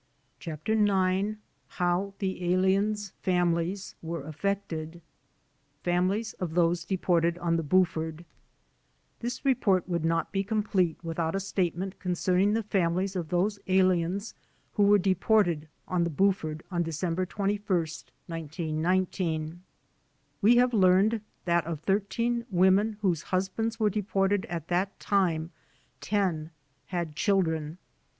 [0.39, 1.37] CHAPTER IX
[1.77, 4.99] HOW THE ALIENS' FAMILIES WERE AFFECTED
[5.83, 8.25] Families of those Deported on the ''Buford"
[9.19, 14.33] This report would not be complete without a statement concerning the families of those aliens
[14.73, 17.59] who were de ported on the "Buford," on December 21,
[18.25, 19.61] 1919.
[20.41, 25.51] We have learned that of thirteen women whose husbands were de ported at that time,
[25.99, 26.49] ten
[26.87, 27.77] had children.